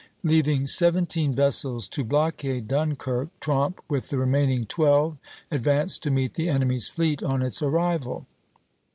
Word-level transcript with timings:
Leaving 0.23 0.65
seventeen 0.65 1.31
vessels 1.31 1.87
to 1.87 2.03
blockade 2.03 2.67
Dunkirk, 2.67 3.29
Tromp 3.39 3.81
with 3.87 4.09
the 4.09 4.17
remaining 4.17 4.65
twelve 4.65 5.17
advanced 5.51 6.01
to 6.01 6.09
meet 6.09 6.33
the 6.33 6.49
enemy's 6.49 6.89
fleet 6.89 7.21
on 7.21 7.43
its 7.43 7.61
arrival. 7.61 8.25